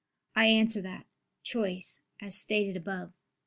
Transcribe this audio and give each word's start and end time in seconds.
I 0.35 0.47
answer 0.47 0.81
that, 0.81 1.05
Choice, 1.43 2.01
as 2.19 2.35
stated 2.35 2.75
above 2.75 3.09
(Q. 3.09 3.13